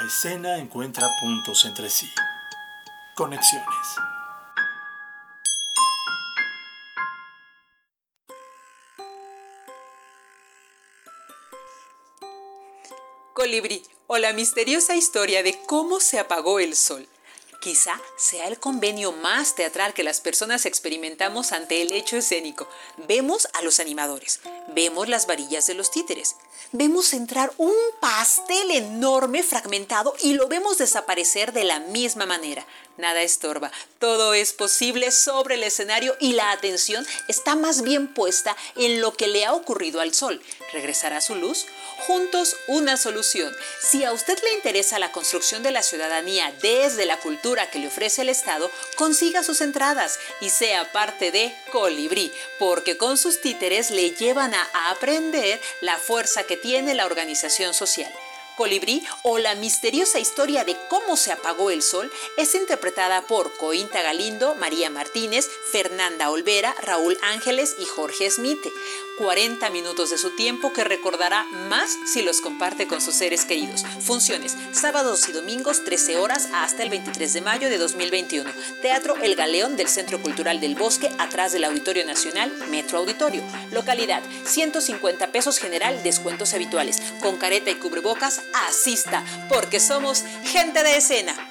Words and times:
La 0.00 0.06
escena 0.06 0.56
encuentra 0.56 1.06
puntos 1.20 1.66
entre 1.66 1.90
sí. 1.90 2.10
Conexiones. 3.14 3.66
Colibrí 13.34 13.82
o 14.06 14.16
la 14.16 14.32
misteriosa 14.32 14.96
historia 14.96 15.42
de 15.42 15.60
cómo 15.66 16.00
se 16.00 16.18
apagó 16.18 16.60
el 16.60 16.76
sol. 16.76 17.06
Quizá 17.60 18.00
sea 18.16 18.48
el 18.48 18.58
convenio 18.58 19.12
más 19.12 19.54
teatral 19.54 19.92
que 19.92 20.02
las 20.02 20.22
personas 20.22 20.64
experimentamos 20.64 21.52
ante 21.52 21.82
el 21.82 21.92
hecho 21.92 22.16
escénico. 22.16 22.66
Vemos 23.06 23.48
a 23.52 23.60
los 23.60 23.80
animadores, 23.80 24.40
vemos 24.68 25.10
las 25.10 25.26
varillas 25.26 25.66
de 25.66 25.74
los 25.74 25.90
títeres, 25.90 26.36
vemos 26.72 27.12
entrar 27.12 27.52
un 27.58 27.74
pastel 28.00 28.70
enorme 28.70 29.42
fragmentado 29.42 30.14
y 30.22 30.32
lo 30.32 30.48
vemos 30.48 30.78
desaparecer 30.78 31.52
de 31.52 31.64
la 31.64 31.80
misma 31.80 32.24
manera. 32.24 32.64
Nada 32.96 33.22
estorba, 33.22 33.70
todo 33.98 34.34
es 34.34 34.52
posible 34.52 35.10
sobre 35.10 35.54
el 35.54 35.62
escenario 35.62 36.16
y 36.18 36.32
la 36.32 36.52
atención 36.52 37.06
está 37.28 37.56
más 37.56 37.82
bien 37.82 38.12
puesta 38.12 38.56
en 38.76 39.00
lo 39.00 39.14
que 39.14 39.26
le 39.26 39.44
ha 39.44 39.54
ocurrido 39.54 40.00
al 40.00 40.14
sol. 40.14 40.42
¿Regresará 40.72 41.20
su 41.20 41.34
luz? 41.34 41.66
Juntos 42.06 42.56
una 42.68 42.96
solución. 42.96 43.54
Si 43.82 44.04
a 44.04 44.12
usted 44.12 44.38
le 44.42 44.52
interesa 44.52 44.98
la 44.98 45.12
construcción 45.12 45.62
de 45.62 45.70
la 45.70 45.82
ciudadanía 45.82 46.54
desde 46.60 47.06
la 47.06 47.18
cultura 47.20 47.49
que 47.50 47.80
le 47.80 47.88
ofrece 47.88 48.22
el 48.22 48.28
Estado, 48.28 48.70
consiga 48.96 49.42
sus 49.42 49.60
entradas 49.60 50.18
y 50.40 50.50
sea 50.50 50.92
parte 50.92 51.32
de 51.32 51.52
Colibrí, 51.72 52.32
porque 52.58 52.96
con 52.96 53.18
sus 53.18 53.40
títeres 53.40 53.90
le 53.90 54.12
llevan 54.12 54.54
a 54.54 54.68
aprender 54.90 55.60
la 55.80 55.98
fuerza 55.98 56.44
que 56.44 56.56
tiene 56.56 56.94
la 56.94 57.06
organización 57.06 57.74
social. 57.74 58.12
Colibrí 58.56 59.02
o 59.22 59.38
la 59.38 59.54
misteriosa 59.54 60.18
historia 60.18 60.64
de 60.64 60.76
cómo 60.88 61.16
se 61.16 61.32
apagó 61.32 61.70
el 61.70 61.82
sol 61.82 62.10
es 62.36 62.54
interpretada 62.54 63.22
por 63.22 63.56
Cointa 63.56 64.02
Galindo, 64.02 64.54
María 64.54 64.90
Martínez, 64.90 65.48
Fernanda 65.72 66.30
Olvera, 66.30 66.74
Raúl 66.82 67.16
Ángeles 67.22 67.76
y 67.78 67.84
Jorge 67.84 68.30
Smith. 68.30 68.60
40 69.20 69.68
minutos 69.68 70.08
de 70.08 70.16
su 70.16 70.30
tiempo 70.30 70.72
que 70.72 70.82
recordará 70.82 71.44
más 71.68 71.94
si 72.06 72.22
los 72.22 72.40
comparte 72.40 72.86
con 72.86 73.02
sus 73.02 73.14
seres 73.14 73.44
queridos. 73.44 73.84
Funciones, 74.00 74.56
sábados 74.72 75.28
y 75.28 75.32
domingos 75.32 75.84
13 75.84 76.16
horas 76.16 76.48
hasta 76.54 76.82
el 76.82 76.88
23 76.88 77.34
de 77.34 77.40
mayo 77.42 77.68
de 77.68 77.76
2021. 77.76 78.50
Teatro 78.80 79.16
El 79.16 79.34
Galeón 79.34 79.76
del 79.76 79.88
Centro 79.88 80.22
Cultural 80.22 80.58
del 80.58 80.74
Bosque, 80.74 81.10
atrás 81.18 81.52
del 81.52 81.64
Auditorio 81.64 82.06
Nacional, 82.06 82.50
Metro 82.70 82.96
Auditorio. 82.96 83.42
Localidad, 83.72 84.22
150 84.46 85.26
pesos 85.26 85.58
general, 85.58 86.02
descuentos 86.02 86.54
habituales. 86.54 87.02
Con 87.20 87.36
careta 87.36 87.70
y 87.70 87.74
cubrebocas, 87.74 88.39
asista, 88.68 89.24
porque 89.48 89.80
somos 89.80 90.24
gente 90.44 90.82
de 90.82 90.96
escena. 90.96 91.49